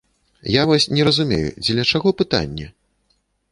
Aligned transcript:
Я 0.53 0.63
вось 0.71 0.87
не 0.99 1.03
разумею, 1.09 1.53
дзеля 1.67 1.87
чаго 1.93 2.17
пытанне? 2.25 2.67